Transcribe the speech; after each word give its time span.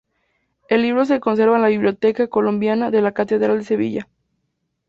El 0.67 0.81
libro 0.81 1.05
se 1.05 1.19
conserva 1.19 1.57
en 1.57 1.61
la 1.61 1.67
Biblioteca 1.67 2.25
Colombina 2.25 2.89
de 2.89 3.03
la 3.03 3.11
Catedral 3.11 3.59
de 3.59 3.65
Sevilla. 3.65 4.09